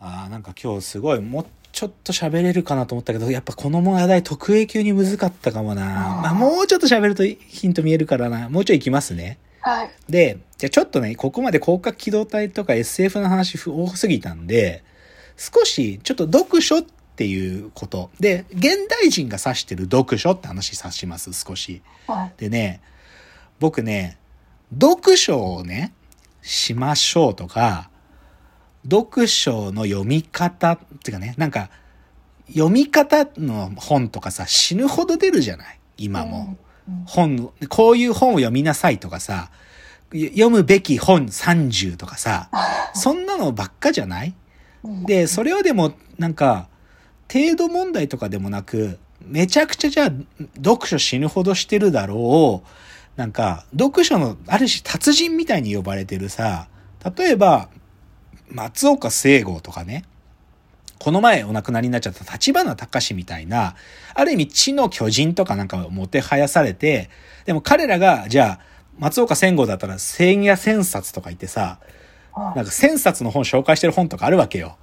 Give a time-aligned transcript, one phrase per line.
[0.00, 5.84] ああ、なんか今日すごい、もうちょっと喋れるかなと思ったけど、やっぱこの問題特 A 級に難かったかもな。
[6.22, 8.48] まあもうちょっと喋るとヒント見えるからな。
[8.48, 9.38] もうちょいいきますね。
[9.60, 9.90] はい。
[10.08, 14.82] で、じゃあちょっとね、ここまで広角機動隊とか SF の話多すぎたんで、
[15.36, 18.10] 少しちょっと読書っていうこと。
[18.18, 21.82] で、現代人が指してる読書って話指します、少し。
[22.06, 22.32] はい。
[22.38, 22.80] でね、
[23.60, 24.16] 僕ね、
[24.80, 25.92] 読書をね、
[26.42, 27.90] しましょうとか、
[28.84, 31.70] 読書の読み方っていうかね、なんか、
[32.48, 35.78] 読み方の本とかさ、死ぬほど出るじゃない？
[35.98, 36.56] 今も。
[36.88, 37.04] うん。
[37.06, 39.50] 本、こういう本を読みなさいとかさ、
[40.12, 42.48] 読むべき本30とかさ、
[42.94, 44.34] そんなのばっかじゃない？
[44.84, 46.68] うんで、それをでも、なんか、
[47.30, 50.10] 程度問題とかでもなく、めちゃくちゃじゃあ、
[50.56, 56.68] 読書死ぬほどしてるだろう、なんか、読書の、ある種達人みたいに呼ばれてるさ、
[57.16, 57.68] 例えば、
[58.50, 60.04] 松岡聖吾とかね、
[60.98, 63.76] この前お亡くなりになっちゃった立花隆みたいな、
[64.14, 67.10] ある意味知の巨人とかなんかもてはやされて、
[67.44, 68.60] でも彼らが、じゃあ、
[68.98, 71.78] 松岡千吾だったら千夜千冊とか言ってさ、
[72.34, 74.76] なんか千冊の本紹介してる本とかあるわけよ。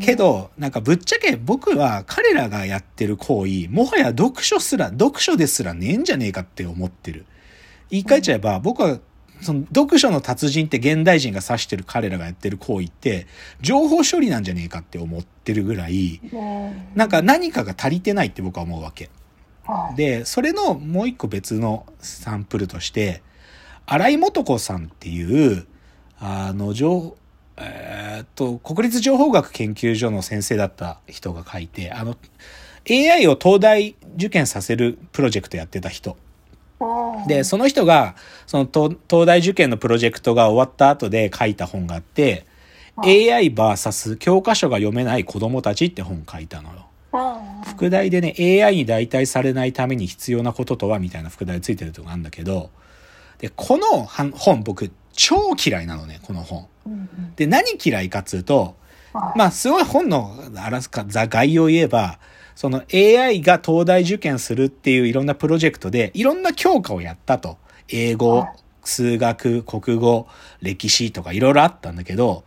[0.00, 7.26] けど、なんかぶっちゃけ僕は彼らがやってる行為、もはや読書すら、読書ですらねえんじゃねえかって思ってる。
[7.90, 8.98] 言い換えちゃえば、僕は、
[9.42, 13.26] その読書の達人って現代人が指してる彼らがやってる行為って、
[13.60, 19.10] 情報処理なんじゃねえかって思ってるぐらい、うんなんか何かが足りてないって僕は思うわけ。
[19.64, 23.22] はいで、それのもう一個別のサンプルとして、
[23.86, 25.66] 荒井素子さんっていう、
[26.18, 27.16] あの、情、
[27.56, 32.16] えーっと、国立情報学研究所の先生だった人が書いて、あの、
[32.88, 36.16] AI を東大受験させるプロジェクトやってた人。
[37.22, 37.28] うん。
[37.28, 38.14] で、その人が、
[38.46, 42.46] その東東大受験のプロジェクトが終わった後で書いた本があって、
[42.98, 46.86] AI vs 教科書が読めない子供たちって本書いたのよ。
[47.12, 47.62] うん。
[47.64, 52.70] 副題でね、AI に代替されないために必要なこととはみたいな副題ついてるとこあるんだけど、
[53.38, 56.66] で、このは本僕超嫌いなのね、この本。
[56.86, 58.76] うんで、何嫌いかっつうと、
[59.12, 62.18] はいまあ、すごい本のあらすか、ざ概要を言えば、
[62.54, 67.58] その AI が東大受験するっていういろんなプロジェクトで、いろんな教科をやったと。
[67.88, 68.52] 英語はい、
[68.84, 70.26] 数学、国語、
[70.60, 72.44] 歴史とかいろいろあったんだけど、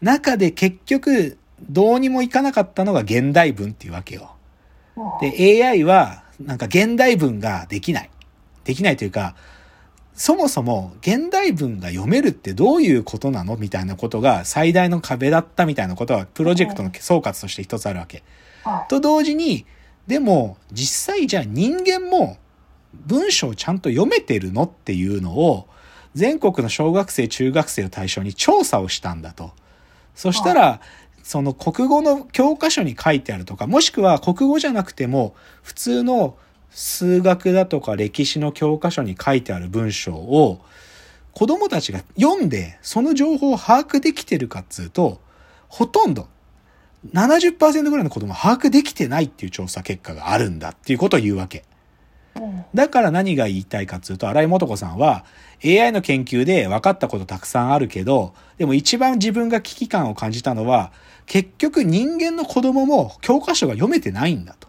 [0.00, 1.38] 中で結局、
[1.68, 4.32] どうにもいかなかったのが現代文っていうわけよ。
[5.20, 8.10] で、AI は、なんか現代文ができない。
[8.64, 9.34] できないというか、
[10.14, 18.24] そもそも現代文が読めるってどういうことなのみたいなことが最大の壁だったみたいなことはプロジェクトの総括として一つあるわけ。
[18.68, 19.66] はいと同時に、
[20.06, 22.36] でも実際じゃあ人間も
[22.92, 25.68] 文章をちゃんと読めてるのっていうのを
[26.14, 29.52] 全国の小学生、中学生を対象に調査をしたんだと。
[30.14, 30.80] そしたら、
[31.22, 36.36] その国語の教科書に書いてあるとか、もしくは国語じゃなくても普通の
[36.70, 40.60] 数学だとか歴史の教科書に書いてある文章を
[41.32, 45.20] 子供たちが読んでその情報を把握できてるかっつうと、
[45.68, 46.28] ほとんど
[47.12, 51.64] 70%ぐらいの子供は把握できてないっていう調査結果があるんだっていうことを言うわけ。
[52.74, 55.24] だから何が言いたいかっつうと、荒井素子さんは
[55.64, 60.92] AI の研究で分かったことたくさんあるけど、でも一番自分が危機感を感じたのは、
[61.26, 64.68] 結局人間の子供も教科書が読めてないんだと。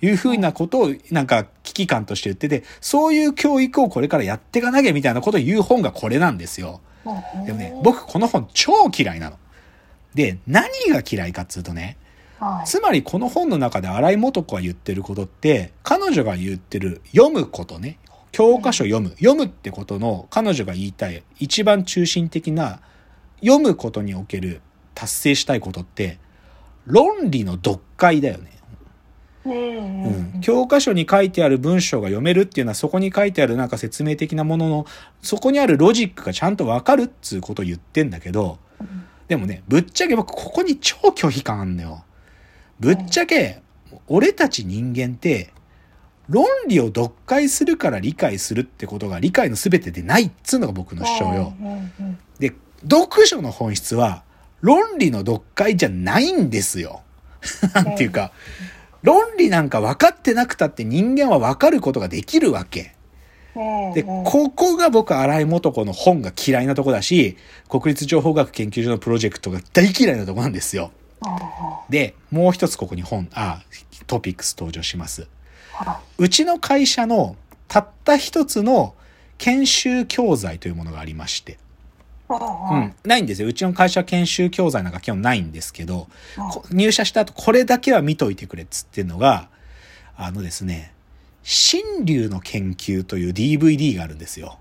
[0.00, 6.80] いうふうなことをなんか危機感として言ってて、そういう教育をこれからやっていかなきゃみたいなことを言う本がこれなんですよ。
[7.46, 9.38] でもね、僕この本超嫌いなの。
[10.14, 11.96] で、何が嫌いかっつうとね、
[12.38, 17.98] はいつまりこの本の中で荒井素子が言ってることって、彼女が言ってる読むことね。
[18.30, 19.10] 教科書読む。
[19.16, 22.80] 読むってことの彼女が言いたい一番中心的な
[23.40, 24.60] 読むことにおける
[24.94, 26.18] 達成したいことって
[26.86, 28.52] 論理の読解だよね。
[29.44, 34.86] うんうん、教科書に書いてある文章が読めるっていうのはそこに書いてあるなんか説明的なものの
[35.22, 38.58] そこにあるロジックがちゃんとわかるっつうことを言ってんだけど
[39.28, 42.04] でもねぶっちゃけ僕ここに超拒否感あんのよ。
[42.80, 43.62] ぶっちゃけ
[44.06, 45.52] 俺たち人間って
[46.28, 51.54] 論理を読解するから理解するってことが理解の全てでないっつうのが僕の主張よ。
[52.38, 54.24] で読書の本質は
[54.60, 57.02] 論理の読解じゃないんですよ。
[57.74, 58.32] なんていうか、
[59.02, 62.94] 論理なんか分かってなくたって人間は分かることができるわけ。
[63.56, 67.36] うんで、ここが僕、荒井素子の本が嫌いなとこだし、
[67.68, 70.92] 国立情報学研究所のプロジェクトが大嫌いなとこなんですよ。
[71.88, 73.62] で、もう一つここに本、あ、
[74.06, 75.26] トピックス登場します。
[75.72, 77.36] はうちの会社の
[77.68, 78.94] たった一つの
[79.38, 81.58] 研修教材というものがありまして、
[82.28, 82.34] う
[82.76, 82.94] ん。
[83.04, 83.48] ないんですよ。
[83.48, 86.08] うちの会社研修教材なんか基本ないんですけど、
[86.70, 89.48] 入社した後これだけは見といてくれっつってのが、
[90.16, 90.92] あのですね、
[91.44, 94.58] 神竜の研究という DVD があるんですよ。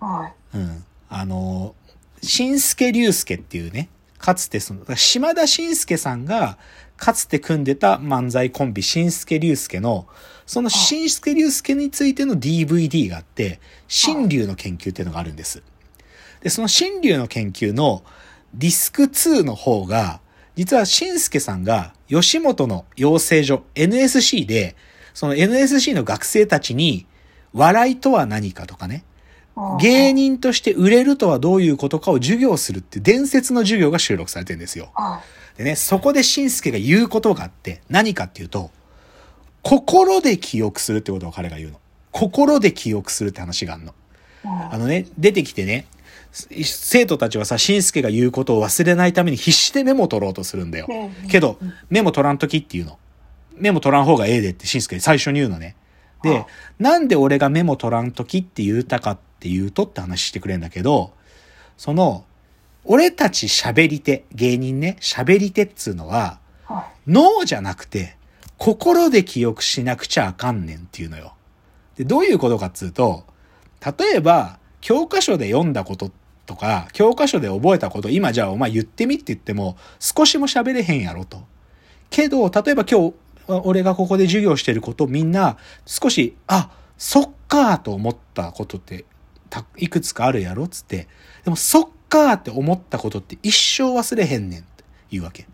[0.00, 0.56] はい。
[0.56, 0.84] うん。
[1.08, 1.74] あの、
[2.22, 3.88] 新助竜介っていうね、
[4.18, 6.58] かつてその、島田紳介さんが、
[6.96, 10.06] かつて組んでた漫才コンビ、新助竜介の、
[10.46, 15.62] その新助竜介についての DVD があって、神竜の研究っていうのがあるんです。
[16.42, 18.02] で、その神竜の研究の
[18.54, 20.20] ディスク2の方が、
[20.56, 24.76] 実は新助さんが吉本の養成所 NSC で、
[25.14, 27.06] その NSC の学生たちに、
[27.52, 29.04] 笑いとは何かとかね、
[29.80, 34.90] 芸人として売れるとはどういうことかを授業するっていう伝説の授業が収録されてるんですよ。
[34.94, 35.20] は
[35.56, 38.70] でね、そこでしんすけが言うことがあって、何かっていうと、
[39.62, 41.80] 心で記憶するってことを彼が言うの。
[42.12, 43.92] 心で記憶するって話があるの。
[43.92, 43.94] い。
[44.72, 45.86] あのね、出てきてね、
[46.32, 50.86] 生徒たちはさ、しんすけが言うことを忘れないために必死でメモ取ろうとするんだよ。
[50.88, 51.58] うんけど、
[51.90, 52.98] メモ取らんときっていうの。
[53.60, 55.76] メモ取らん方がええでってしんすけ最初に言うのね。
[56.22, 56.46] であ、
[56.78, 61.12] なんで俺がメモ取らんときって言うたかっていうとって話してくれんだけど、
[61.76, 62.24] その、
[62.84, 68.16] 俺たち喋り手、芸人ね、喋り手っつうのは、は脳じゃなくて、
[68.58, 71.34] 心で記憶しなくちゃあかんねんっていうのよ。
[71.96, 73.24] で、どういうことかっつうと、
[73.80, 76.10] 例えば、教科書で読んだこと
[76.46, 81.42] とか、教科書で覚えたこと、今じゃあお前言ってみって言っても、少しも喋れへんやろと。
[82.10, 83.14] けど、例えば今日、
[83.58, 85.56] 俺がここで授業してることみんな、
[85.86, 89.04] 少し、あ、そっかーと思ったことって、
[89.48, 91.08] たいくつかあるやろつって。
[91.44, 95.46] でも、そっかーって思ったことって一生忘れへんねんって言うわけ。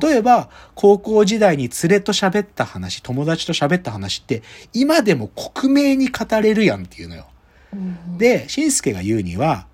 [0.00, 7.26] 例えば、高校時代に連れと喋った話、友達と喋った話って、今でも克明に語れるやんっていうのよ。
[7.72, 9.66] うん、で、しんすけが言うには、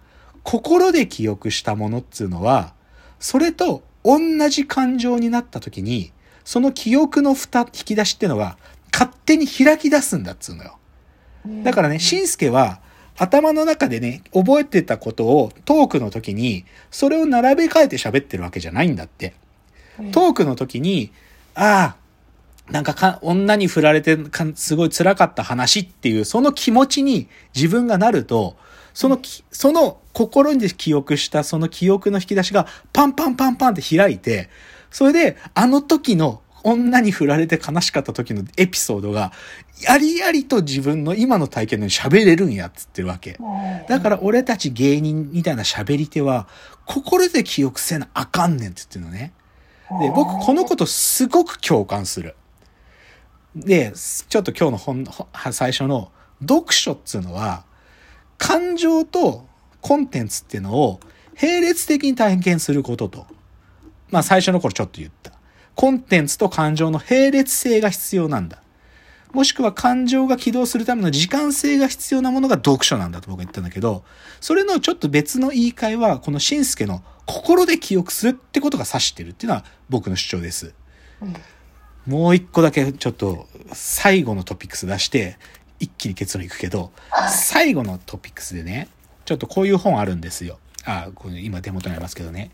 [0.43, 2.73] 心で記憶したものっつうのは、
[3.21, 6.13] それと同じ感情になった時に、
[6.49, 8.57] その記憶の蓋、引き出しっていうのは、
[8.91, 10.79] 勝手に開き出すんだっつうのよ。
[11.63, 12.81] だからね、しんすけは、
[13.19, 19.35] 頭の中でね、覚えてたことをトークの時に、それを並べ替えて喋ってるわけじゃないんだって。
[20.11, 21.13] トークの時に、
[21.55, 21.97] あ
[22.67, 28.57] あ、なんかか、女に振られてか、すごい辛かった話っていう、その気持ちに自分がなると、
[28.95, 34.49] そのき、その心に記憶したその記憶の引き出しがパンパンパンパンって開いて、
[34.91, 39.33] それで、あの時の女に振られて悲しかった時のエピソードが、
[39.83, 43.39] やりやりと自分の今の体験のように喋れるんやっつってるわけ。
[43.89, 46.49] だから俺たち芸人みたいな喋り手は、
[46.85, 49.33] 心で記憶せなあかんねんって言ってるのね。
[50.01, 52.35] で、僕このことすごく共感する。
[53.55, 56.11] で、ちょっと今日の本、ほ最初の
[56.41, 57.65] 読書っつうのは、
[58.37, 59.47] 感情と
[59.81, 61.01] コンテンツっていうのを
[61.41, 63.27] 並列的に体験することと。
[64.11, 65.33] まあ最初の頃ちょっと言った。
[65.75, 68.63] コンテンツと感情の並列性が必要なんだ。
[69.33, 74.05] もしくは感情が起動するための時間性が必要なものが読書なんだと僕は言ったんだけど、
[74.41, 80.73] それのちょっと別の言い換えは、このしんすけの心で記憶するってことが指してるっていうのは僕の主張です。
[82.07, 85.37] もう一個だけちょっと最後のトピックス出して、
[85.79, 86.91] 一気に結論いくけど、
[87.29, 88.89] 最後のトピックスでね、
[89.27, 90.59] ちょっとこういう本あるんですよ。
[90.85, 92.51] あ、これ今手元にありますけどね。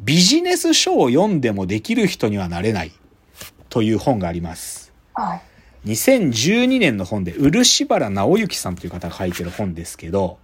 [0.00, 2.92] ビジネス書を読んでもできる人にはなれない
[3.68, 4.92] という本があります。
[5.14, 5.42] はい。
[5.86, 10.38] 2012年の本で、漆原直之さんという方が書いてる本ですけど、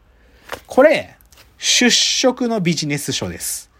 [0.67, 1.17] これ、
[1.59, 3.71] 出色のビジネス書です。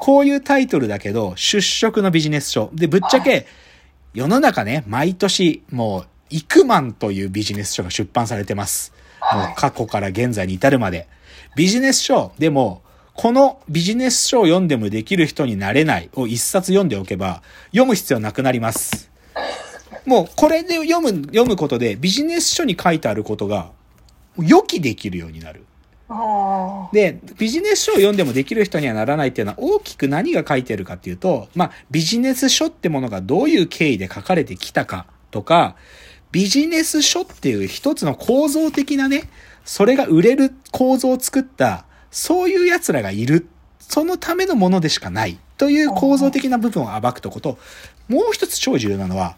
[0.00, 2.70] こういうタイトルだけど、出色のビジネス書。
[2.72, 3.46] で、ぶっちゃけ、
[4.14, 8.92] 世の中ね、毎年、もう、幾万というビジネス書が出版されてます。
[9.32, 11.08] もう過去から現在に至るまで。
[11.56, 12.82] ビジネス書、でも、
[13.14, 19.10] このビジネス書を読んでもできる人になれないを一冊読んでおけば、読む必要なくなります。
[20.04, 23.70] もう、これで読む、読むことで、ビジネス書に書いてあることが、
[24.38, 25.64] 予期できるようになる。
[26.08, 35.76] あで、ビジネス書を読んでもできる人にはならないっていうのは大きく何が書いてるかっていうと、まあ、ビジネス書ってものがどういう経緯で書かれてきたかとか、
[36.32, 39.30] ビジネス書っていう一つの構造的なね、
[39.64, 43.48] それが売れる構造を作った、そういう奴らがいる。
[43.80, 45.36] そのためのものでしかない。
[45.58, 47.58] という構造的な部分を暴くとこと、
[48.08, 49.36] もう一つ超重要なのは、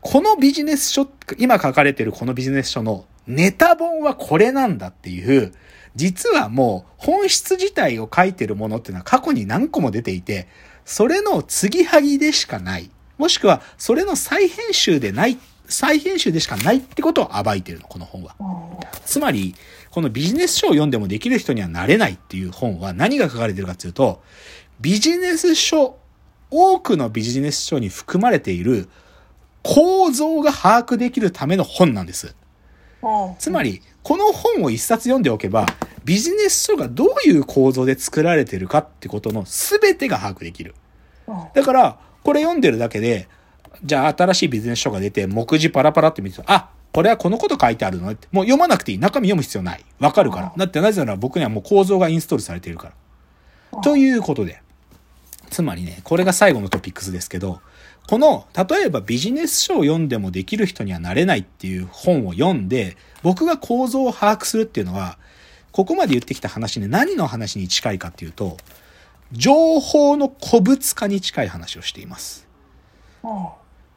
[0.00, 5.52] このビジネス書、今書かれてるこのビジネス書のネタ本はこれなんだっていう、
[5.96, 10.46] 実はもう本質自体を書いてるものっていうのは過去に何個も出ていて、
[10.84, 12.90] それの継ぎはぎでしかない。
[13.18, 18.34] もしくはそれの再編集でない、再編集でしかないってことを暴いてるの、この本は。
[18.38, 18.98] あ。
[19.04, 19.54] つまり、
[19.90, 24.22] このビジネス書を読んでもできる人にはなれないっていう本は何が書かれてるかっていうと、
[24.80, 25.98] ビジネス書、
[26.50, 28.88] 多くのビジネス書に含まれている
[29.62, 32.34] 構造が把握できるための本なんです。
[33.02, 33.34] うん。
[33.38, 35.66] つまり、この本を一冊読んでおけば、
[36.04, 40.74] ビジネス書がどういう構造で作られてるかってことの全てが把握できる。
[41.26, 41.44] うん。
[41.54, 43.28] だから、これ読んでるだけで、
[43.84, 48.98] じゃあ新しいビジネス書が出て、目次パラパラって見ると、あ、これはこのこと書いてあるのって、もう読まなくていい。
[48.98, 49.84] 中身読む必要ない。
[49.98, 50.52] わかるから。
[50.56, 52.92] だってなぜなら僕にはもう構造がインストールされているか
[53.72, 53.80] ら。
[53.80, 54.62] ということで。
[55.50, 57.60] つまりね、これが最後のトピックスですけど、
[58.08, 65.18] この、例えばビジネス書を読んでもできる人にはなれないっていう本を読んで、僕が構造を把握するっていうのは、
[65.72, 68.56] ここまで言ってきた話ね、何の話に近いかっていうと、
[69.32, 72.46] 情報の古物化に近い話をしています。
[73.22, 73.48] うん。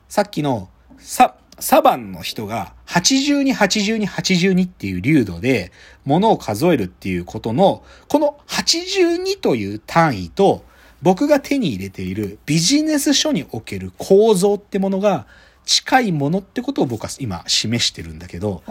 [0.10, 0.70] さっきの
[1.00, 5.72] サ、サバンの人が82、82、82っていう流度で
[6.06, 10.66] 物を数えるっていうことの、この82という単位と
[11.02, 15.28] 僕が手に入れているビジネス書における構造ってものが
[15.66, 18.64] 近いものってことを僕は今示してるんだけど、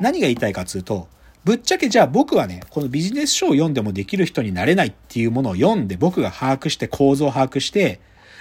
[0.00, 1.08] 何が言いたいかというと、
[1.44, 8.00] ぶっちゃけじゃあ僕はね、このビジネス書を読んでもできる人になれないっていうものを読んで僕が把握して構造を把握して、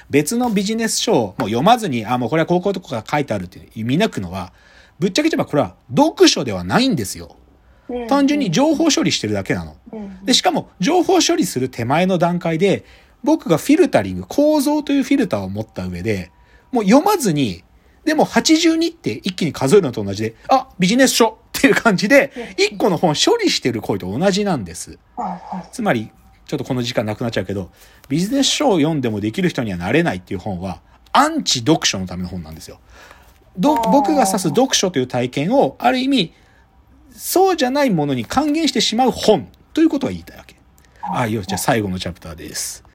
[0.10, 4.54] 別のビジネス書をもう読まずに、あ、もうこれはこうこういうとこが書いてあるって見抜くのは、
[5.00, 7.36] ぶっちゃけ言えばこれは読書ではないんですよ。
[7.42, 9.78] うん単純に情報処理してるだけなの。
[9.94, 10.26] うん。
[10.26, 12.84] で、しかも情報処理する手前の段階で、
[13.24, 16.32] 僕がフィルタリング、構造というフィルターを持った上で、
[16.72, 17.64] もう読まずに、
[18.04, 25.00] でも82って一気に数えるのと同じで、あ、ビジネス書っていう感じで、一個の本処理してる行為と同じなんです。
[25.72, 26.12] つまり、
[26.48, 27.70] ちょっとこの時間なくなっちゃうけど、
[28.08, 30.80] ビジネス書を読んでもできる人にはなれないっていう本は、
[31.12, 32.80] アンチ読書のための本なんですよ。
[33.58, 36.34] ど僕が指す読書という体験を、ある意味、
[37.12, 40.56] そうじゃないものに還元してしまう本ということが言いたいわけ。
[41.02, 41.42] あ、いいよ。
[41.42, 42.84] じゃあ最後のチャプターです。